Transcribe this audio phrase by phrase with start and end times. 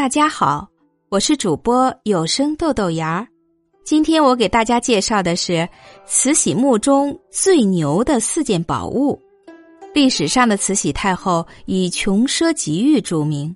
[0.00, 0.66] 大家好，
[1.10, 3.28] 我是主播有声豆豆芽儿。
[3.84, 5.68] 今天我给大家介绍的是
[6.06, 9.20] 慈禧墓中最牛的四件宝物。
[9.92, 13.54] 历史上的慈禧太后以穷奢极欲著名，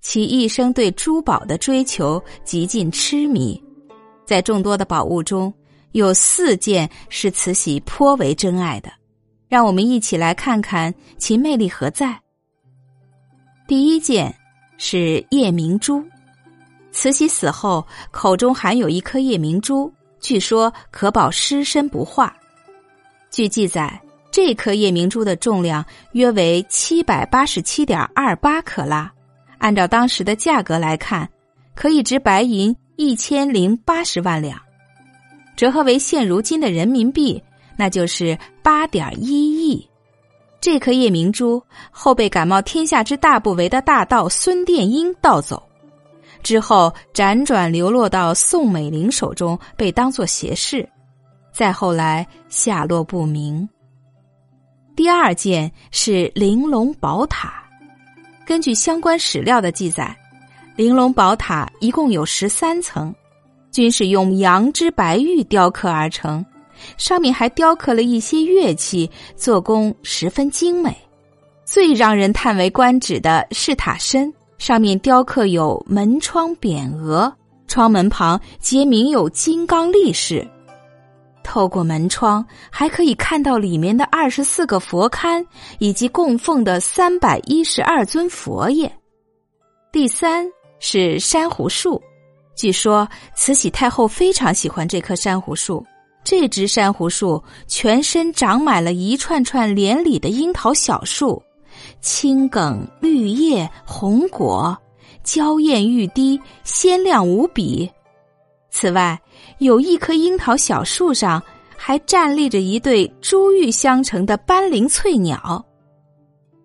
[0.00, 3.62] 其一生对珠宝的追求极尽痴迷。
[4.24, 5.52] 在众多的宝物中，
[5.92, 8.90] 有四件是慈禧颇为珍爱的，
[9.46, 12.18] 让我们一起来看看其魅力何在。
[13.68, 14.34] 第一件。
[14.78, 16.04] 是夜明珠，
[16.92, 22.34] 慈禧死后口中含有一颗夜明珠，据说可保尸身不化。
[23.30, 29.10] 据记载，这颗夜明珠的重量约为七百八十七点二八克拉，
[29.58, 31.28] 按照当时的价格来看，
[31.74, 34.60] 可以值白银一千零八十万两，
[35.56, 37.42] 折合为现如今的人民币，
[37.76, 39.55] 那就是八点一。
[40.60, 45.62] 这颗夜明珠后被敢冒天下之大不为的大盗孙殿英盗走，
[46.42, 50.88] 之后辗转流落到宋美龄手中，被当作邪事，
[51.52, 53.68] 再后来下落不明。
[54.96, 57.62] 第二件是玲珑宝塔，
[58.46, 60.16] 根据相关史料的记载，
[60.74, 63.14] 玲珑宝塔一共有十三层，
[63.70, 66.44] 均是用羊脂白玉雕刻而成。
[66.96, 70.96] 上面还雕刻了一些乐器，做工十分精美。
[71.64, 77.32] 最让人叹为观止的是塔身，上面雕刻有门窗匾额，
[77.66, 80.46] 窗门旁皆铭有“金刚力士”。
[81.42, 85.44] 透过门窗，还可以看到里面的二十四个佛龛
[85.78, 88.90] 以及供奉的三百一十二尊佛爷。
[89.92, 90.44] 第三
[90.80, 92.02] 是珊瑚树，
[92.56, 95.84] 据说慈禧太后非常喜欢这棵珊瑚树。
[96.26, 101.40] 这只珊瑚树全身长满了一串串连理的樱桃小树，
[102.00, 104.76] 青梗绿叶红果，
[105.22, 107.88] 娇艳欲滴，鲜亮无比。
[108.70, 109.16] 此外，
[109.58, 111.40] 有一棵樱桃小树上
[111.76, 115.64] 还站立着一对珠玉相成的斑羚翠鸟。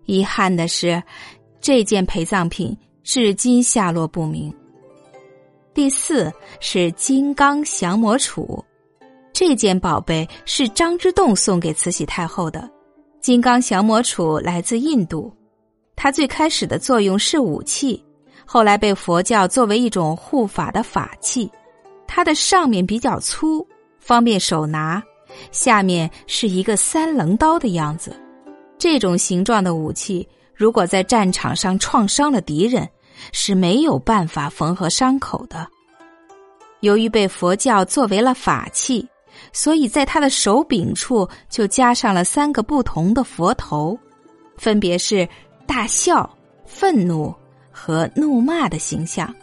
[0.06, 1.00] 遗憾的是，
[1.60, 4.52] 这件陪葬品至今下落不明。
[5.72, 8.60] 第四是金刚降魔杵。
[9.32, 12.70] 这件宝贝是张之洞送给慈禧太后的，
[13.20, 15.32] 金刚降魔杵来自印度，
[15.96, 18.04] 它最开始的作用是武器，
[18.44, 21.50] 后来被佛教作为一种护法的法器。
[22.06, 23.66] 它的上面比较粗，
[23.98, 25.02] 方便手拿，
[25.50, 28.14] 下面是一个三棱刀的样子。
[28.76, 32.86] 这种形状的武器，如果在战场上创伤了敌人，
[33.32, 35.66] 是没有办法缝合伤口的。
[36.80, 39.08] 由于被佛教作为了法器。
[39.52, 43.98] 所以在他的手柄处就加上了三个不同的佛头，
[44.56, 45.28] 分别是
[45.66, 46.28] 大笑、
[46.64, 47.34] 愤怒
[47.70, 49.34] 和怒骂的形象。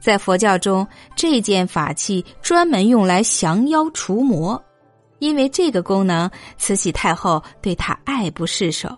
[0.00, 0.86] 在佛教中，
[1.16, 4.62] 这件法器专门用来降妖除魔，
[5.18, 8.96] 因为这个功能，慈禧太后对他爱不释手。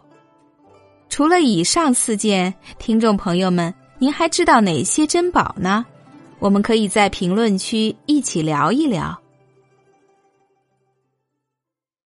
[1.09, 5.85] 除了以上四件，听众朋友们，您还知道哪些珍宝呢？
[6.39, 9.19] 我们可以在评论区一起聊一聊。